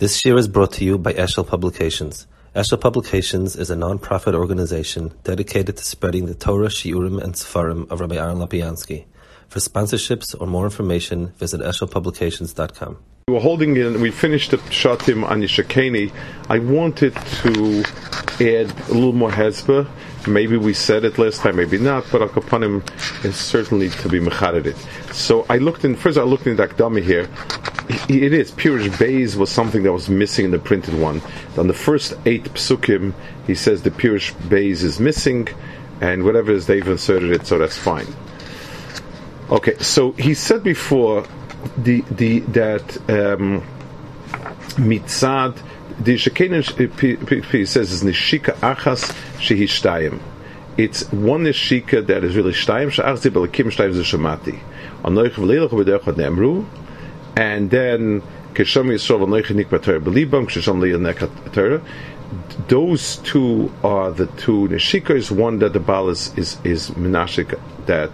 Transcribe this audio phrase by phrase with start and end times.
[0.00, 2.26] This year is brought to you by Eshel Publications.
[2.56, 8.00] Eshel Publications is a non-profit organization dedicated to spreading the Torah, Shiurim, and Sefarim of
[8.00, 9.04] Rabbi Aaron Lopiansky.
[9.48, 12.96] For sponsorships or more information, visit eshelpublications.com.
[13.28, 16.10] We were holding in, we finished the Shatim on Yishakeni.
[16.48, 17.84] I wanted to
[18.40, 19.86] add a little more Hezbollah.
[20.26, 22.82] Maybe we said it last time, maybe not, but Akapanim
[23.22, 24.76] is certainly to be mechaded.
[25.12, 27.28] So I looked in, first I looked in the Akdami here.
[28.08, 31.20] It is, Pirish Bays was something that was missing in the printed one.
[31.58, 33.14] On the first eight psukim,
[33.48, 35.48] he says the Pirish Bays is missing,
[36.00, 38.06] and whatever is they've inserted it, so that's fine.
[39.50, 41.26] Okay, so he said before
[41.76, 43.62] the the that um,
[44.76, 45.60] mitzad
[45.98, 50.20] the shekenen says is nishika achas shehishtayim.
[50.76, 54.60] It's one nishika that is really shtayim she'achzi belakim shtayim zeshamati.
[55.02, 56.64] Anoich v'leilach v'derech nemru,
[57.36, 58.22] and then
[58.54, 61.82] kesham yisrael anoich nik b'torah belibam kesham liyanek Torah.
[62.68, 65.30] Those two are the two nishikas.
[65.30, 68.10] One that the Baal is is, is menashik that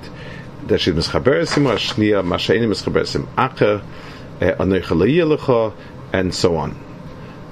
[0.69, 3.83] that she's mischaberesim, ashniya mashainim mischaberesim acher,
[4.41, 5.75] eh, anoich
[6.13, 6.77] and so on.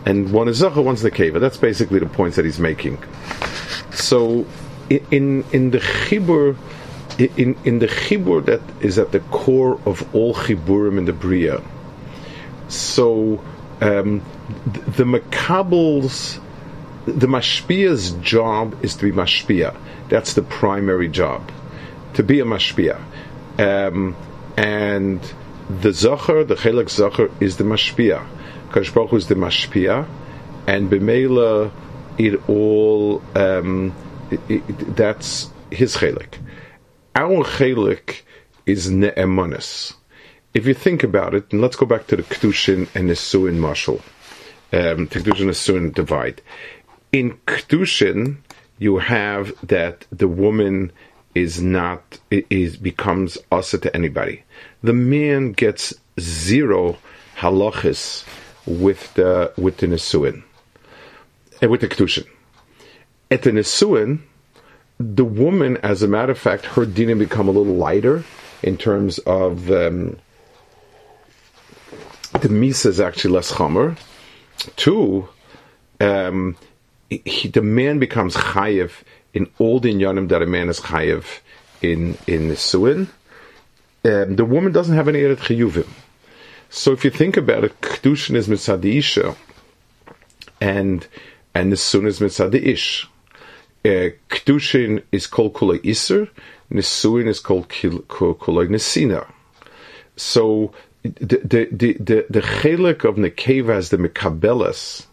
[0.07, 1.41] And one is zacher, one's nekeva.
[1.41, 3.03] That's basically the points that he's making.
[3.93, 4.47] So,
[4.91, 6.57] in in the chibur,
[7.19, 11.63] in in the chibur that is at the core of all chiburim in the bria.
[12.69, 13.43] So,
[13.81, 14.23] um,
[14.67, 16.41] the, the makabels,
[17.07, 19.77] the mashpia's job is to be mashpia.
[20.09, 21.51] That's the primary job
[22.15, 23.01] to be a mashpia.
[23.59, 24.17] Um,
[24.57, 25.21] and
[25.69, 28.27] the zacher, the chelik zacher, is the mashpia.
[28.71, 30.09] Kadosh is the mashpia,
[30.67, 31.71] and b'meila
[32.19, 33.95] it all um,
[34.31, 36.39] it, it, that's his chelik.
[37.17, 38.23] Our chelik
[38.67, 39.95] is ne'emanis.
[40.53, 44.03] If you think about it, and let's go back to the kedushin and nesuin marshal,
[44.73, 46.43] um, kedushin and nesuin divide.
[47.13, 48.39] In kedushin,
[48.79, 50.91] you have that the woman
[51.37, 54.43] is not is becomes asa to anybody.
[54.83, 56.97] The man gets zero
[57.37, 58.25] halachis
[58.67, 60.43] with the with the nesuin
[61.63, 62.27] and with the kedushin.
[63.31, 64.21] At the nesuin,
[64.99, 68.25] the woman, as a matter of fact, her dinim become a little lighter
[68.63, 70.17] in terms of um,
[72.33, 73.99] the misa is actually less chomer.
[74.77, 75.29] Two,
[76.01, 76.57] um,
[77.09, 81.41] he, the man becomes chayiv in all the inyanim that a man is chayiv
[81.83, 83.09] in in Nisuin,
[84.05, 85.89] um, the woman doesn't have any eret chiyuvim.
[86.71, 89.37] So if you think about it, kedushin is mitzad isha,
[90.61, 91.07] and
[91.55, 93.09] and Nisun is mitzad ish.
[93.85, 96.29] Uh, kedushin is called kulay iser,
[96.71, 99.31] Nisuin is called kulay nesina.
[100.17, 100.73] So
[101.03, 105.07] the the the the, chelik of nekeva as the mekabelas,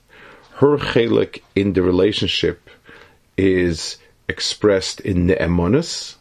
[0.55, 2.69] her chelik in the relationship
[3.37, 3.97] is
[4.29, 6.15] expressed in ne'emonis.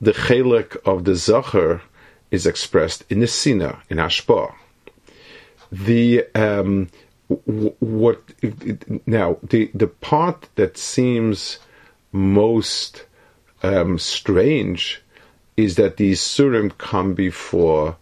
[0.00, 1.80] The chelik of the zacher
[2.30, 4.52] is expressed in the sina, in ashpa.
[5.72, 6.90] The um,
[7.28, 8.22] what
[9.06, 11.58] now the the part that seems
[12.12, 13.04] most
[13.62, 15.02] um, strange
[15.56, 17.96] is that these surim come before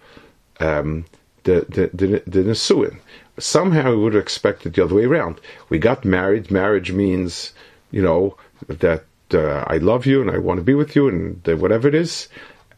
[0.61, 1.05] um,
[1.45, 2.99] the the the, the nesuin.
[3.39, 5.41] Somehow we would have expected the other way around.
[5.69, 6.51] We got married.
[6.51, 7.53] Marriage means,
[7.91, 8.37] you know,
[8.67, 11.95] that uh, I love you and I want to be with you and whatever it
[11.95, 12.29] is.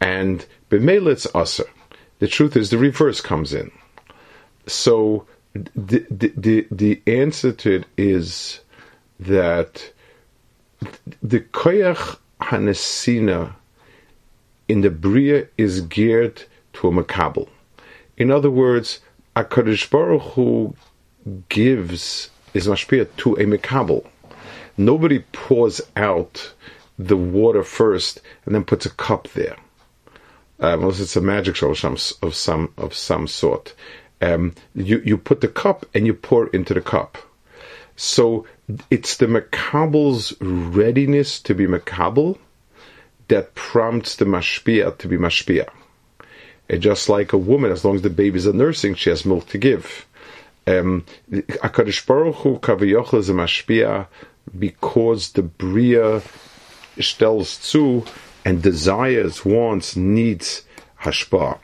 [0.01, 1.65] And b'meila asa.
[2.19, 3.71] The truth is the reverse comes in.
[4.67, 8.61] So the, the, the, the answer to it is
[9.21, 9.93] that
[11.23, 13.55] the koyach hanesina
[14.69, 16.43] in the bria is geared
[16.75, 17.49] to a makabel.
[18.17, 19.01] In other words,
[19.35, 20.75] a Kadosh Baruch Hu
[21.49, 24.07] gives is mashpia to a makabel
[24.79, 26.55] nobody pours out
[26.99, 29.57] the water first and then puts a cup there.
[30.61, 33.75] Um, unless it's a magic show of some of some, of some sort.
[34.21, 37.19] Um, you you put the cup and you pour into the cup.
[38.01, 38.47] So
[38.91, 42.39] it's the makabel's readiness to be makabel
[43.27, 45.69] that prompts the mashpia to be mashpia.
[46.69, 49.49] And just like a woman, as long as the babies are nursing, she has milk
[49.49, 50.07] to give.
[50.65, 54.07] Um, Baruch Hu kavayochel is a mashpia
[54.57, 56.23] because the Bria
[56.99, 58.05] stells zu
[58.45, 60.63] and desires, wants, needs
[61.01, 61.59] hashpa.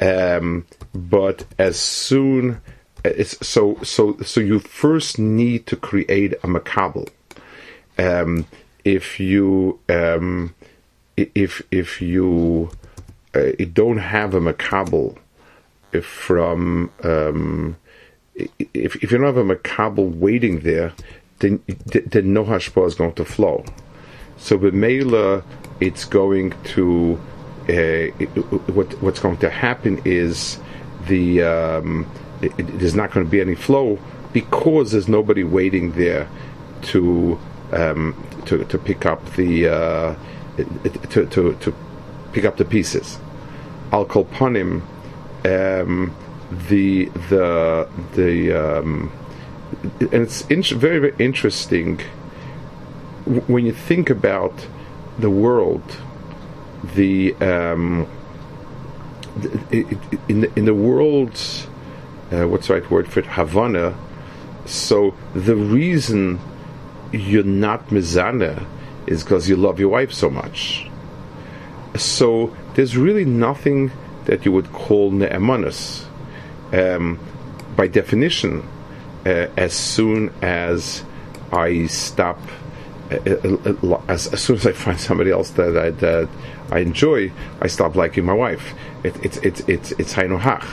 [0.00, 2.60] Um, but as soon
[3.04, 7.08] it's so so so you first need to create a makabel.
[7.98, 8.46] Um,
[8.84, 10.54] if you um,
[11.16, 12.70] if if you
[13.34, 15.16] uh, don't have a makabel
[16.02, 17.76] from um,
[18.34, 20.92] if, if you don't have a makabel waiting there,
[21.40, 23.64] then, then no hashpah is going to flow.
[24.36, 25.42] So with b'meila,
[25.80, 27.20] it's going to
[27.68, 28.24] uh,
[28.72, 30.58] what what's going to happen is
[31.06, 32.10] the um,
[32.42, 33.98] it, there's not going to be any flow
[34.32, 36.28] because there's nobody waiting there
[36.82, 37.38] to
[37.72, 38.14] um,
[38.46, 40.14] to to pick up the uh,
[41.10, 41.74] to, to to
[42.32, 43.18] pick up the pieces.
[43.92, 44.82] Al kolpanim,
[45.44, 46.14] um,
[46.68, 49.12] the the the um,
[50.00, 52.00] and it's in- very very interesting
[53.46, 54.66] when you think about
[55.18, 55.96] the world.
[56.94, 58.06] The um,
[60.28, 61.66] in the, in the world's
[62.32, 63.96] uh, what's the right word for it Havana.
[64.66, 66.38] So the reason
[67.12, 68.66] you're not mizana
[69.06, 70.88] is because you love your wife so much.
[71.96, 73.90] So there's really nothing
[74.26, 76.04] that you would call ne'emanis.
[76.72, 77.18] Um,
[77.76, 78.68] by definition,
[79.24, 81.02] uh, as soon as
[81.50, 82.38] I stop,
[83.10, 86.28] uh, uh, as, as, soon as I find somebody else that I, that
[86.70, 88.74] I enjoy, I stop liking my wife.
[89.02, 90.66] It, it's it's it's it's hach.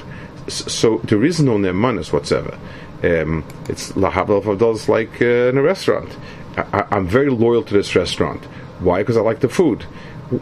[0.48, 2.58] So there is no ne'emanis whatsoever.
[3.04, 6.16] Um, it's lahav does like uh, in a restaurant.
[6.58, 8.44] I, am very loyal to this restaurant.
[8.80, 9.00] Why?
[9.00, 9.84] Because I like the food.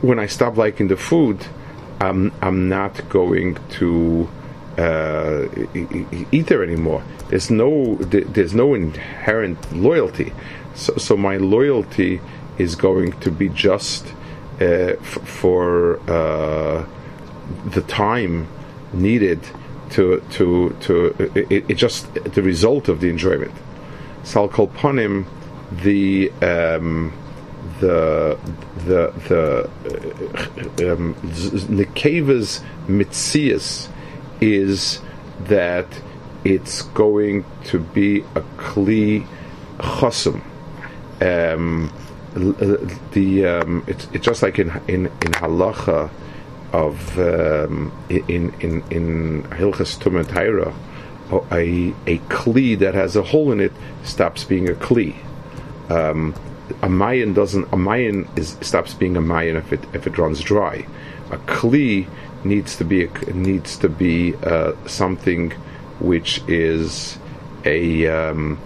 [0.02, 1.46] When I stop liking the food,
[2.00, 4.30] I'm I'm not going to
[4.78, 5.48] uh,
[6.32, 7.04] eat there anymore.
[7.30, 10.34] There's no there's no inherent loyalty.
[10.76, 12.22] So, so my loyalty
[12.58, 14.06] is going to be just
[14.60, 16.86] uh, f- for uh,
[17.66, 18.48] the time
[18.94, 19.40] needed
[19.94, 23.54] to to to it, it, just the result of the enjoyment.
[24.24, 25.26] Sal kolpanim,
[25.72, 27.14] the um,
[27.80, 28.38] the
[28.86, 29.70] the the
[30.90, 33.90] uh, um, Nekeva's mitzias
[34.42, 35.00] is
[35.46, 35.88] that
[36.44, 39.26] it's going to be a kli
[39.78, 40.42] chosum.
[41.22, 41.94] Um,
[42.34, 46.10] the um, it's, it's just like in in in halacha
[46.74, 50.74] of um, in in in Hilchas Tumen Taira,
[51.52, 53.72] a a kli that has a hole in it
[54.04, 55.16] stops being a kli.
[55.90, 56.34] Um,
[56.82, 57.72] a mayan doesn't.
[57.72, 60.86] A mayan is stops being a mayan if it if it runs dry.
[61.32, 62.08] A kli
[62.44, 65.52] needs to be a, needs to be uh, something
[66.00, 67.18] which is
[67.66, 68.60] a um,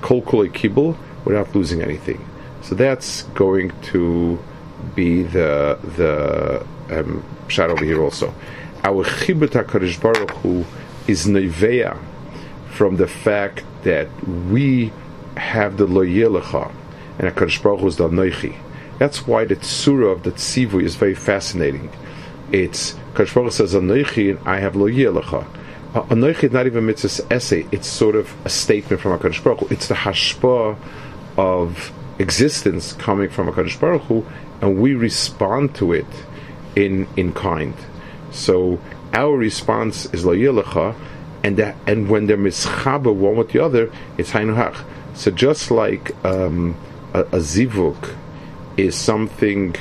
[0.00, 2.24] kol kibble without losing anything.
[2.62, 4.38] So that's going to
[4.94, 8.34] be the the um, shot over here also.
[8.84, 10.64] Our chibut HaKadosh Baruch Hu
[11.06, 11.98] is neveya
[12.70, 14.92] from the fact that we
[15.36, 16.72] have the loyelecha
[17.18, 18.56] and HaKadosh Baruch Hu is the noichi.
[18.98, 21.90] That's why the tsura of the tzivu is very fascinating.
[22.50, 25.46] It's HaKadosh Baruch Hu says anoichi and I have loyelecha.
[25.92, 27.66] Anoichi is not even mitzvah's essay.
[27.70, 29.66] It's sort of a statement from HaKadosh Baruch Hu.
[29.68, 30.76] It's the hashpah
[31.36, 34.26] of existence coming from HaKadosh Baruch Hu,
[34.60, 36.06] and we respond to it
[36.76, 37.74] in in kind.
[38.30, 38.80] So
[39.12, 40.94] our response is lo yilecha,
[41.44, 44.84] and that, and when they're mischaba one with the other, it's hainuhach.
[45.14, 46.76] So just like um,
[47.12, 48.14] a, a, zivuk
[48.76, 49.74] is something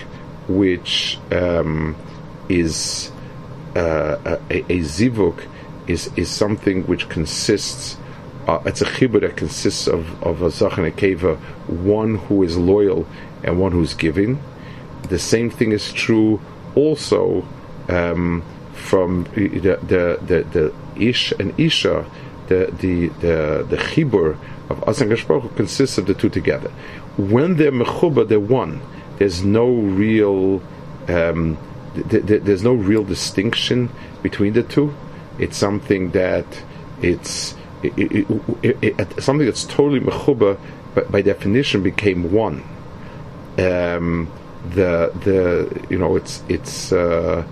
[0.48, 1.96] which um,
[2.50, 3.12] is
[3.76, 5.48] uh, a, a, zivuk
[5.88, 7.98] is is something which consists.
[8.48, 12.42] Uh, it's a chibur that consists of, of a zach and a keva, one who
[12.42, 13.06] is loyal
[13.44, 14.42] and one who's giving.
[15.10, 16.42] The same thing is true
[16.75, 17.45] also
[17.90, 22.06] um, from the, the, the, the, ish and isha,
[22.47, 24.37] the the the, the chibur
[24.69, 26.69] of Asan Gashbaruch consists of the two together.
[27.18, 28.81] When they're mechuba, they're one.
[29.18, 30.61] There's no real
[31.07, 31.57] um,
[32.09, 33.90] th- th- there's no real distinction
[34.21, 34.94] between the two.
[35.40, 36.45] It's something that
[37.01, 40.59] it's it, it, it, something that's totally mechuba,
[40.94, 42.63] but by definition became one.
[43.57, 44.31] Um,
[44.69, 47.45] the the you know it's it's uh,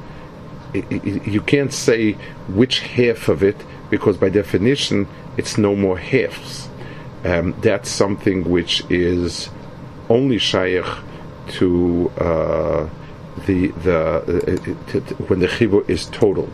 [0.73, 2.13] you can't say
[2.47, 3.57] which half of it
[3.89, 6.69] because by definition it's no more halves.
[7.25, 9.49] Um, that's something which is
[10.09, 10.85] only shaykh
[11.47, 12.89] to uh,
[13.45, 16.49] the the uh, to, to, when the chibur is total.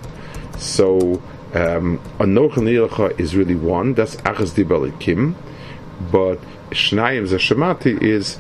[0.57, 1.21] So
[1.53, 3.93] um, anoch is really one.
[3.93, 5.35] That's achas dibalikim,
[6.12, 6.39] but
[6.71, 8.39] shnayim zashemati is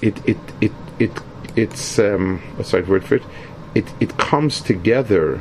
[0.00, 1.12] it it it it
[1.56, 3.22] it's um, what's the right word for it?
[3.74, 5.40] It it comes together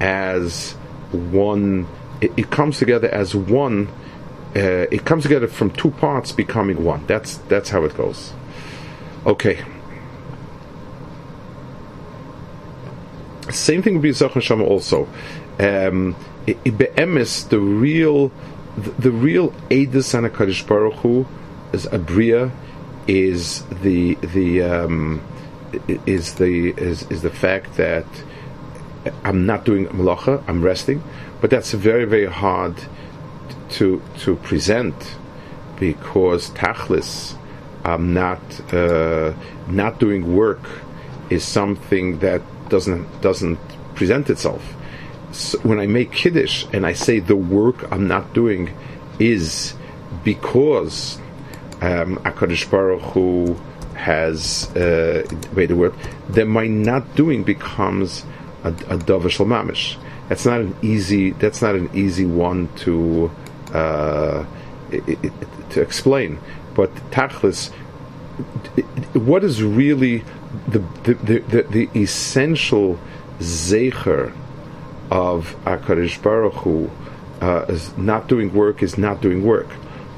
[0.00, 0.72] as
[1.12, 1.86] one.
[2.20, 3.88] It, it comes together as one.
[4.56, 7.06] Uh, it comes together from two parts becoming one.
[7.06, 8.32] That's that's how it goes.
[9.26, 9.62] Okay.
[13.50, 15.08] Same thing with Yisach Shama also.
[15.58, 16.16] Um,
[16.46, 18.32] the real
[18.76, 21.26] the, the real Eidus and Hakadosh Baruch Hu
[21.72, 22.50] is Abriya
[23.06, 25.20] is the the um,
[26.06, 28.06] is the is, is the fact that
[29.24, 31.02] I'm not doing malacha, I'm resting,
[31.40, 32.76] but that's very very hard
[33.70, 35.16] to to present
[35.78, 37.36] because tachlis,
[37.84, 38.40] I'm not
[38.72, 39.32] uh,
[39.68, 40.68] not doing work
[41.30, 43.58] is something that doesn't doesn't
[43.94, 44.74] present itself.
[45.32, 48.76] So when I make kiddush and I say the work I'm not doing
[49.18, 49.74] is
[50.24, 51.18] because
[51.80, 53.56] um, Akadosh Baruch Hu
[54.00, 55.94] has uh, wait the word,
[56.30, 58.24] that my not doing becomes
[58.64, 59.96] a, a davar mamish.
[60.28, 61.30] That's not an easy.
[61.32, 63.30] That's not an easy one to
[63.74, 64.44] uh,
[64.90, 65.32] it, it,
[65.70, 66.38] to explain.
[66.74, 67.70] But tachlis,
[69.12, 70.24] what is really
[70.68, 71.14] the the,
[71.48, 72.98] the, the, essential
[73.38, 74.32] zecher
[75.10, 76.90] of Akadosh Baruch Hu
[77.40, 79.68] uh, is not doing work is not doing work.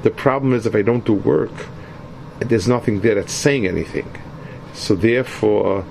[0.03, 1.53] The problem is if I don't do work,
[2.49, 4.11] there's nothing there that's saying anything.
[4.75, 5.84] So therefore,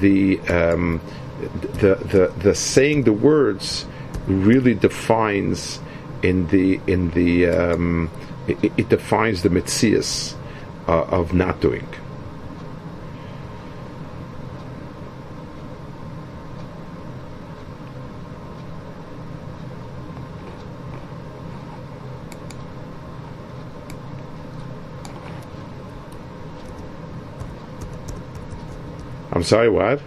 [0.00, 1.00] the um,
[1.80, 3.86] the, the the saying the words
[4.26, 5.80] really defines
[6.22, 8.10] in the in the um,
[8.46, 10.34] it, it, defines the mitzias
[10.88, 11.86] uh, of not doing.
[29.36, 30.00] I'm sorry, what?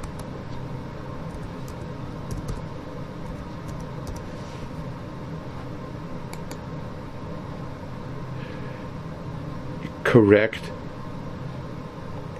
[10.03, 10.71] Correct.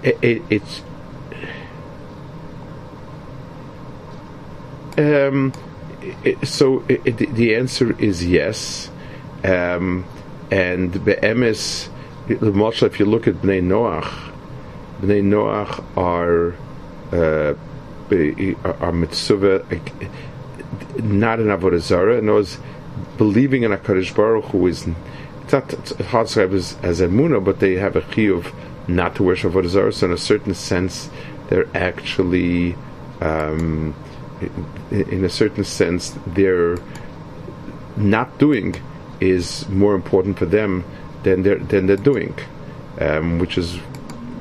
[0.01, 0.81] It, it, it's
[4.97, 5.53] um,
[6.23, 8.89] it, so the answer is yes,
[9.43, 10.05] um,
[10.49, 11.89] and be'emes,
[12.27, 14.31] the if you look at Bnei Noach,
[15.01, 16.55] Bnei Noach are
[17.11, 17.53] uh,
[18.63, 19.63] are mitzvah
[20.97, 22.57] not an avodah zara, and was
[23.17, 24.87] believing in a Kaddish Baruch who is
[25.51, 25.71] not
[26.07, 28.53] hard to as, a muna, but they have a chiyuv
[28.87, 29.93] not to worship avodah zara.
[29.93, 31.09] So in a certain sense,
[31.49, 32.75] they're actually,
[33.21, 33.95] um,
[34.91, 36.77] in a certain sense, they're
[37.97, 38.75] not doing
[39.19, 40.85] is more important for them
[41.23, 42.33] than they're than they're doing,
[42.99, 43.79] um, which is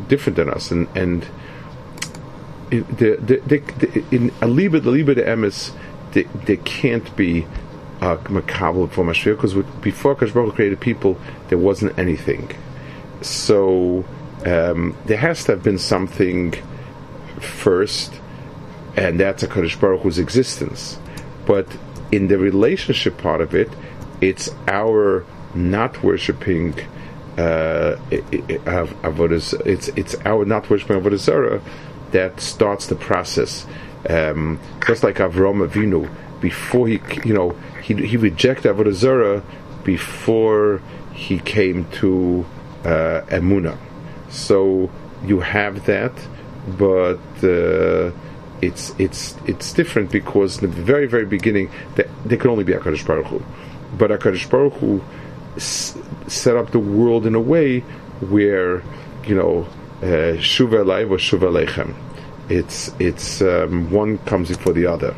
[0.06, 1.26] different than us, and and
[2.70, 5.72] in Aliba, the Liba, the Emes,
[6.12, 7.46] they can't be
[8.00, 12.50] a makabel for Mashiach because before Kashbaruch created people, there wasn't anything.
[13.22, 14.04] So
[14.46, 16.54] um, there has to have been something
[17.40, 18.12] first,
[18.96, 20.98] and that's a Kadosh Baruch Hu's existence.
[21.46, 21.66] But
[22.12, 23.70] in the relationship part of it,
[24.20, 26.75] it's our not worshiping
[27.37, 27.96] uh,
[29.02, 29.60] avodas.
[29.66, 31.62] It's it's our not worshiping zarah
[32.12, 33.67] that starts the process.
[34.09, 36.09] Um, just like Avram Avinu,
[36.41, 37.50] before he, you know,
[37.83, 39.43] he, he rejected Avodah Zarah
[39.85, 40.81] before
[41.12, 42.47] he came to
[42.85, 43.77] uh, Emuna.
[44.31, 44.91] So
[45.25, 46.12] you have that,
[46.79, 48.12] but uh,
[48.61, 52.73] it's it's it's different because in the very very beginning there, there could only be
[52.73, 53.43] Hakadosh Baruch Hu,
[53.97, 55.03] but Hakadosh Baruch Hu
[55.57, 55.97] s-
[56.27, 57.81] set up the world in a way
[58.21, 58.83] where
[59.27, 59.67] you know
[60.00, 61.95] shuva elai was shuva.
[62.49, 65.14] It's it's um, one comes before the other.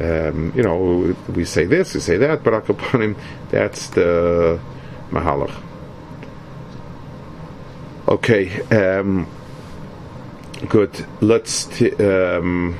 [0.00, 3.18] Um, you know, we say this, we say that, but Akapanim,
[3.50, 4.60] that's the
[5.10, 5.54] Mahalach.
[8.06, 9.26] Okay, um,
[10.68, 11.04] good.
[11.20, 11.66] Let's.
[11.66, 12.76] T- um,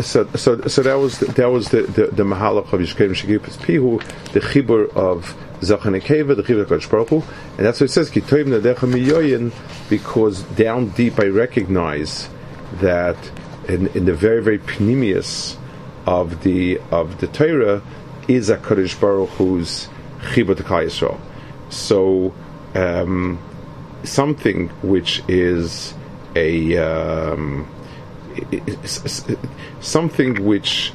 [0.00, 3.56] so, so, so that was the, that was the the, the mahalach of Yishkev Shegipus
[3.56, 4.02] Pihu,
[4.32, 8.10] the chibur of Zachan Ekeva, the of Baruch and that's what it says.
[8.10, 9.52] Kitoim Nadecha Miyoyin,
[9.90, 12.28] because down deep I recognize
[12.74, 13.16] that
[13.68, 15.56] in, in the very very pnimius
[16.06, 17.82] of the of the Torah
[18.26, 19.88] is a Kadosh Baruch Hu's
[20.32, 21.20] chibur to Yisrael.
[21.68, 22.34] So
[22.74, 23.38] um,
[24.02, 25.94] something which is
[26.34, 27.68] a um,
[29.80, 30.92] something which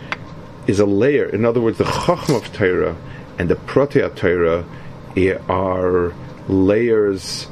[0.68, 1.26] is a layer.
[1.26, 2.98] In other words, the Chacham of Torah
[3.38, 4.65] and the Protea Torah
[5.50, 6.13] are
[6.48, 7.48] layers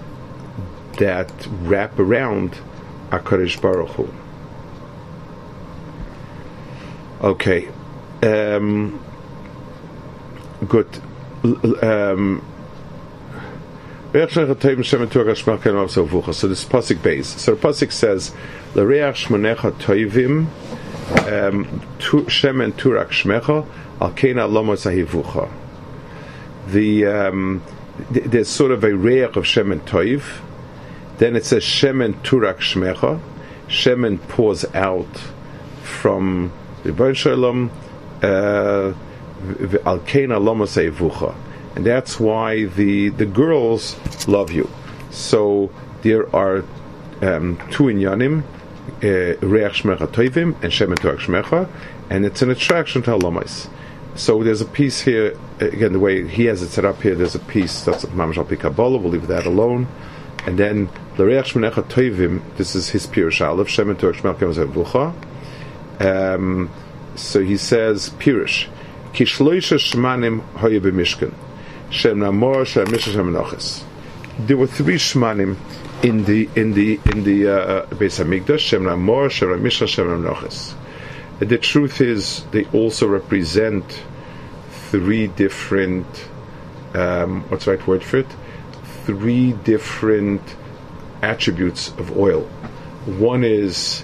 [1.00, 2.58] that wrap around
[3.10, 4.08] Akadosh Baruch Hu.
[7.22, 7.70] Okay,
[8.22, 9.04] um,
[10.68, 10.88] good.
[11.82, 12.46] Um,
[14.14, 14.20] so
[16.48, 17.28] this pasuk base.
[17.42, 18.32] So the pasuk says,
[18.76, 20.48] "L'reach shmonecha toivim
[21.10, 21.66] um,
[22.00, 23.66] Shemen Turak Shmecha
[24.02, 25.63] Al Kena.
[26.68, 27.64] The um,
[28.14, 30.42] th- there's sort of a reach of Shemen Toiv.
[31.18, 33.20] Then it says Shemen Turak Shmecha.
[33.68, 35.18] Shemen pours out
[35.84, 36.52] from
[36.84, 37.72] the Rebbein Shalom
[38.22, 38.94] uh,
[39.86, 41.36] Al Lomo Sahivucha.
[41.76, 44.70] And that's why the, the girls love you.
[45.12, 46.64] So there are
[47.22, 48.44] um, two inyanim,
[49.04, 51.70] uh, Reach Shmecha Toivim and Shemen Turak Shmecha,
[52.10, 53.68] and it's an attraction to Halomais.
[54.16, 57.34] So there's a piece here, again, the way he has it set up here, there's
[57.34, 59.88] a piece that's Mamash Al Kabbalah, we'll leave that alone.
[60.46, 65.14] And then, L'reach Shmenecha Toivim, this is his Pirush Aleph, Shemen Shmecha Bucha.
[66.00, 66.70] Um,
[67.16, 68.68] so he says, Pirush,
[69.14, 71.34] Kishloisha Shmanim Hoye B'mishkan,
[71.90, 73.34] Shem Namor, Shem Mishra Shem.
[74.46, 75.58] There were three Shmanim
[76.04, 80.24] in the in the in the uh, Beis Hamikdash, Shem Namor, Shem Mishra, Shem.
[81.40, 84.04] The truth is, they also represent
[84.90, 86.06] three different.
[86.94, 88.28] Um, what's the right word for it?
[89.06, 90.42] Three different
[91.22, 92.44] attributes of oil.
[93.06, 94.04] One is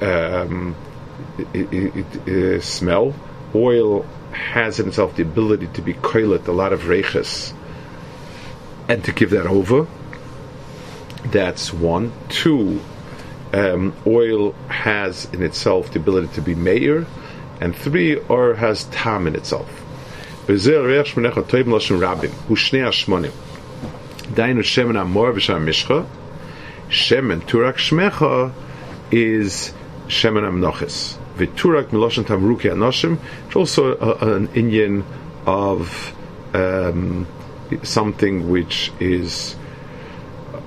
[0.00, 0.76] um,
[1.52, 3.14] it, it, it, smell.
[3.54, 7.52] Oil has in itself the ability to be koilet a lot of reiches
[8.88, 9.86] and to give that over.
[11.26, 12.12] That's one.
[12.28, 12.80] Two,
[13.52, 17.06] um, oil has in itself the ability to be mayor,
[17.60, 19.68] and three, or has tam in itself.
[24.30, 26.06] Dainu shemen amor v'sham mishcha.
[26.88, 28.52] Shemen turak shmecha
[29.10, 29.72] is
[30.06, 31.16] shemen amnoches.
[31.36, 33.18] V'turak miloshen tamruki anoshim.
[33.46, 35.04] It's also a, an Indian
[35.46, 36.14] of
[36.54, 37.26] um,
[37.82, 39.56] something which is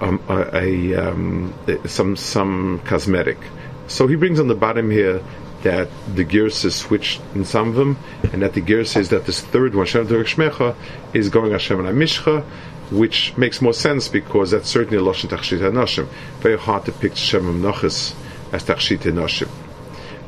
[0.03, 1.53] um, a, a um,
[1.86, 3.38] some some cosmetic.
[3.88, 5.22] So he brings on the bottom here
[5.63, 7.98] that the gears is switched in some of them,
[8.31, 10.75] and that the gear says that this third one, Shem Shmecha,
[11.13, 12.43] is going Hashem and Mishcha,
[12.91, 16.08] which makes more sense because that's certainly a Lashon Tachshit HaNashim.
[16.39, 18.13] Very hard to pick Shem Nochis
[18.51, 19.49] as Tachshit HaNashim.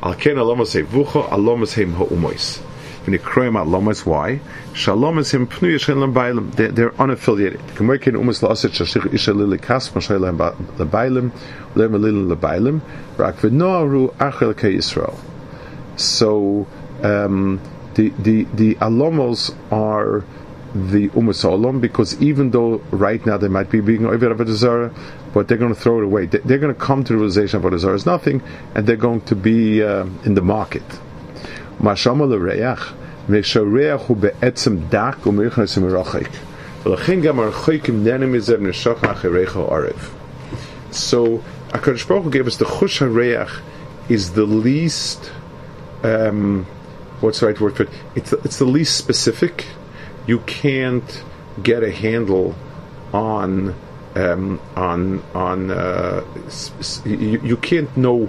[0.02, 2.62] Al Ken Alomos Vucha Alomos Heim Ha'umois.
[3.06, 4.40] V'nikroim Alomos, why?
[4.72, 6.52] Shalomos Heim Pnu Yeshchen Bailim.
[6.54, 7.60] They're unaffiliated.
[7.76, 10.18] K'merkin Umas La'aset Shashich Isha Lili Kas Moshe
[10.76, 11.30] Lebailim,
[11.76, 12.80] Lem Lili Lebailim,
[13.16, 14.82] Rak V'noaru Achel Ke.
[15.96, 16.66] So,
[17.02, 17.60] um,
[17.94, 20.24] the, the, the Alomos are
[20.74, 24.52] the Umas Olam because even though right now they might be being over of a
[24.52, 24.92] Zara,
[25.32, 26.26] but they're going to throw it away.
[26.26, 28.42] They're going to come to the realization of Zara is nothing,
[28.74, 30.82] and they're going to be uh, in the market.
[31.80, 32.26] Mashama
[34.14, 35.22] be'etzem dak
[37.20, 37.38] gam
[39.68, 40.10] arev.
[40.92, 43.60] So, HaKadosh Baruch Hu gave us the chush hareach
[44.08, 45.32] is the least,
[46.02, 46.64] um,
[47.20, 47.88] what's the right word for it?
[48.14, 49.66] It's, it's the least specific,
[50.26, 51.24] you can't
[51.62, 52.54] get a handle
[53.12, 53.74] on
[54.16, 56.24] um, on on uh,
[57.04, 58.26] you, you, can't know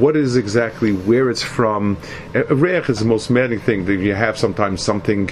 [0.00, 1.96] what is exactly where it's from.
[2.34, 5.30] A, reach is the most maddening thing that you have sometimes something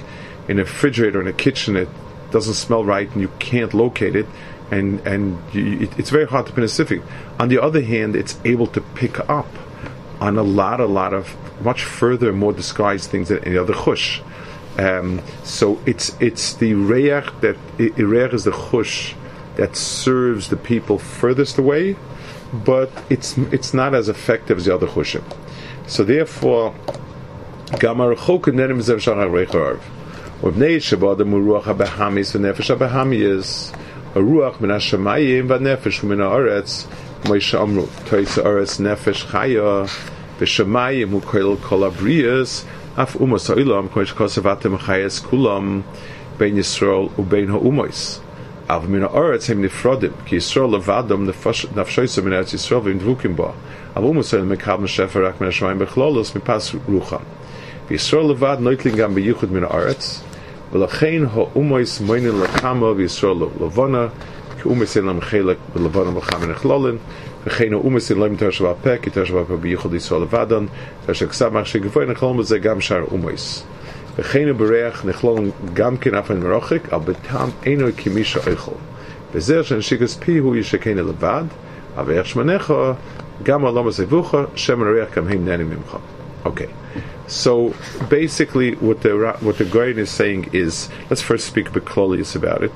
[0.49, 1.89] in a refrigerator in a kitchen it
[2.31, 4.27] doesn't smell right and you can't locate it
[4.71, 7.03] and and you, it, it's very hard to specific.
[7.41, 9.49] On the other hand, it's able to pick up
[10.21, 14.23] on a lot a lot of much further more disguised things than any other chush.
[14.79, 19.15] Um, so it's it's the reach that reach is the chush
[19.57, 21.97] that serves the people furthest away,
[22.53, 25.25] but it's it's not as effective as the other chushim.
[25.87, 26.75] So therefore,
[27.83, 29.81] gamar chok nenim zev shachar reicharv.
[30.43, 33.75] Ubnei shabad muruach habehamis v'nefesh habehami
[34.15, 36.87] a ruach min hashamayim v'nefesh min haaretz
[37.25, 39.89] Moshe Amru Toisa Aretz Nefesh Chaya
[40.39, 42.65] V'Shamayim Hu Koil Kol Abriyas
[42.97, 45.83] Af umos ha'ilam koish kosavatem chayes kulam
[46.39, 48.21] bein Yisrael ubein ha'umois.
[48.69, 52.81] av min arts hem nifrodim ki so levadom the fush nafshoy so minats is so
[52.87, 53.53] in dukim ba
[53.95, 57.21] avu musel me kam shefer ak mer shvaim bekhlolos mi pas rucha
[57.89, 60.25] vi so levad noitling gam beyuchud min arts
[60.73, 64.11] vel chein ho umois meine le kamo vi so levona
[64.59, 66.99] ki umis in am khelek be levona be kham nikhlolen
[67.45, 70.09] ve chein ho umis in lem tar shva pek tar shva be yuchud is
[72.49, 73.63] ze gam shar umois.
[74.16, 75.40] וכן בריח נכלול
[75.74, 78.72] גם כן אף אין מרוחק, אבל בטעם אינו כמי שאוכל.
[79.34, 81.44] וזה שנשיקס פי הוא ישכן לבד,
[81.98, 82.74] אבל איך שמנך,
[83.44, 85.98] גם על עומס אבוך, שמן ריח גם הם נהנים ממך.
[86.44, 86.70] Okay.
[87.28, 87.74] So
[88.10, 92.76] basically, what the what the Goyen is saying is, let's first speak Beklolius about it.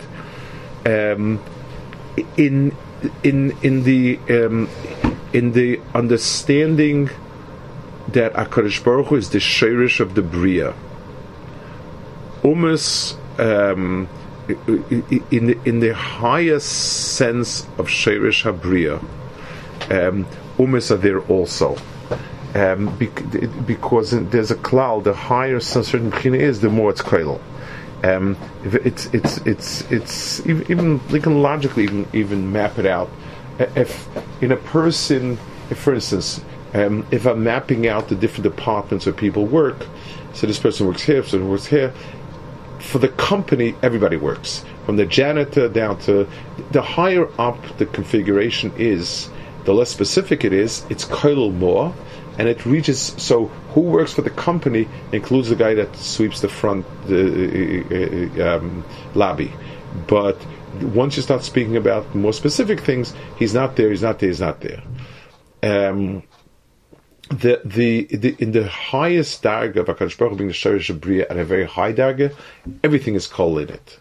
[0.85, 1.41] Um,
[2.37, 2.75] in
[3.23, 4.69] in in the um,
[5.33, 7.09] in the understanding
[8.09, 10.73] that Hakadosh Baruch Hu is the shirish of the bria.
[12.42, 14.08] Umas, um,
[14.48, 19.00] in the, in the highest sense of shirish habria,
[19.90, 20.26] um,
[20.58, 21.76] are there also.
[22.54, 27.40] Um, because there's a cloud, the higher certain bchina is, the more it's koilel.
[28.02, 33.10] Um, it's it's it's it's even you can logically even, even map it out.
[33.58, 34.08] If
[34.42, 35.38] in a person,
[35.70, 39.86] if for instance, um, if I'm mapping out the different departments where people work,
[40.32, 41.92] so this person works here, so works here.
[42.80, 46.26] For the company, everybody works from the janitor down to
[46.72, 49.28] the higher up the configuration is,
[49.64, 50.84] the less specific it is.
[50.90, 51.94] It's koilel more
[52.38, 53.14] and it reaches.
[53.18, 58.56] So, who works for the company includes the guy that sweeps the front the uh,
[58.56, 59.52] um, lobby,
[60.06, 60.38] but
[60.80, 63.90] once you start speaking about more specific things, he's not there.
[63.90, 64.28] He's not there.
[64.28, 64.82] He's not there.
[65.62, 66.22] Um,
[67.30, 71.44] the, the, in the highest darga of Hakadosh Baruch being the Shorish Bria at a
[71.44, 72.34] very high darga,
[72.84, 73.98] everything is called in it.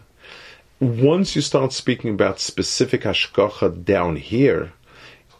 [0.80, 4.72] Once you start speaking about specific hashgacha down here,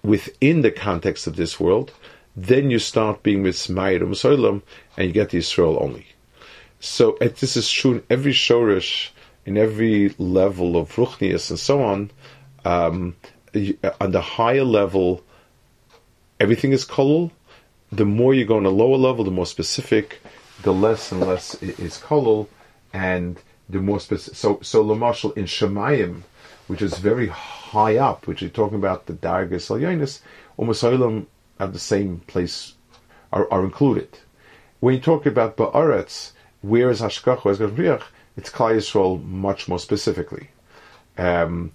[0.03, 1.93] within the context of this world,
[2.37, 4.63] then you start being mismayir Solam,
[4.97, 6.07] and you get the Israel only.
[6.79, 9.11] So this is true in every shorish,
[9.45, 12.11] in every level of ruchnias and so on.
[12.65, 13.17] Um,
[14.01, 15.23] on the higher level,
[16.39, 17.31] everything is kolul.
[17.93, 20.21] The more you go on a lower level, the more specific,
[20.63, 22.47] the less and less is kolul,
[22.93, 24.37] and the more specific.
[24.37, 26.23] So, so Lamashal in Shemayim,
[26.69, 30.21] which is very high up, which you're talking about the Dargas Salyonis,
[30.59, 31.27] Umasolam
[31.59, 32.75] at the same place
[33.33, 34.19] are, are included.
[34.81, 38.03] When you talk about Ba'aretz, where is Hashkach, where is Gavriach,
[38.37, 40.51] it's Klal Yisrael much more specifically.
[41.19, 41.73] Um,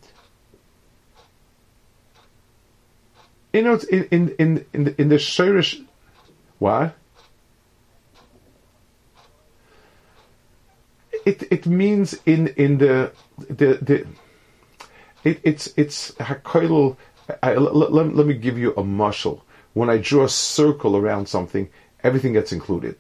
[3.54, 5.85] you know, in in in in the, in the Shirish,
[6.66, 6.96] what?
[11.26, 14.08] It it means in in the the the
[15.24, 16.98] it, it's it's hakoil.
[17.42, 19.44] Let, let, me give you a muscle
[19.76, 21.70] when I draw a circle around something,
[22.04, 22.98] everything gets included.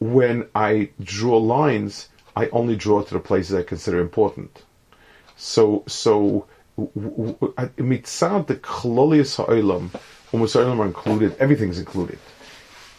[0.00, 4.62] When I draw lines, I only draw to the places I consider important.
[5.36, 6.46] So, so
[6.78, 9.90] mitzad the klolius ha'olam, umm
[10.32, 11.36] almost are included.
[11.38, 12.18] Everything's included.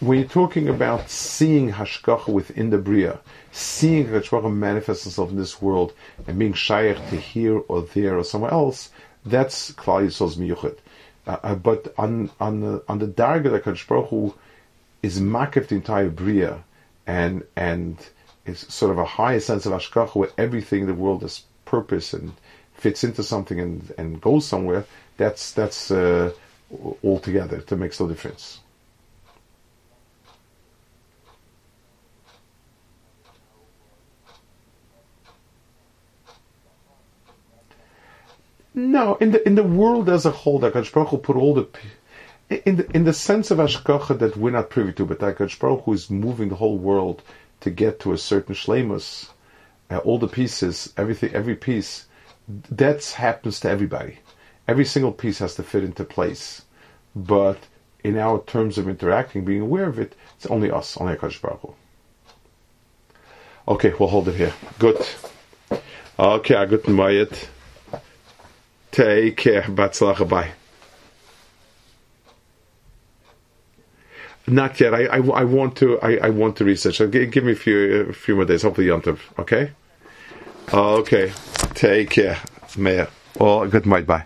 [0.01, 3.19] When you're talking about seeing hashgacha within the bria,
[3.53, 5.93] seeing Hashgacha manifest itself in this world
[6.27, 8.89] and being shaykh to here or there or somewhere else,
[9.25, 10.77] that's Klal Yisrael's miyuchid.
[11.25, 14.34] Uh, uh, but on on the on the darga that Kadosh
[15.01, 16.63] is makif the entire bria,
[17.08, 17.97] and and
[18.45, 22.13] is sort of a higher sense of ashkacha where everything in the world has purpose
[22.13, 22.34] and
[22.73, 24.86] fits into something and and goes somewhere.
[25.15, 26.34] That's that's uh,
[27.01, 27.58] all together.
[27.58, 28.60] It makes no difference.
[38.77, 41.53] No, in the in the world as a whole, that Hakadosh Baruch Hu put all
[41.53, 41.67] the
[42.49, 45.85] in the in the sense of Ashkacha that we're not privy to, but Hakadosh Baruch
[45.85, 47.21] Hu is moving the whole world
[47.61, 49.29] to get to a certain shlemus,
[49.89, 52.07] uh, all the pieces, everything, every piece,
[52.69, 54.19] that happens to everybody.
[54.67, 56.63] Every single piece has to fit into place,
[57.15, 57.59] but
[58.03, 61.61] in our terms of interacting, being aware of it, it's only us, only Hakadosh Baruch
[61.61, 61.73] Hu.
[63.69, 64.53] Okay, we'll hold it here.
[64.79, 64.97] Good.
[66.19, 67.49] Okay, good night.
[68.95, 69.63] Take care.
[69.63, 70.25] Batzlacha.
[70.25, 70.51] Bye.
[74.47, 74.93] Not yet.
[74.93, 75.99] I, I, I want to.
[75.99, 76.99] I, I, want to research.
[76.99, 78.62] Give, give me a few a few more days.
[78.62, 79.19] Hopefully, Yontiv.
[79.38, 79.71] Okay.
[80.73, 81.34] Okay.
[81.73, 82.39] Take care,
[82.77, 83.10] Mayor.
[83.38, 84.08] Well, good night.
[84.08, 84.23] Bye.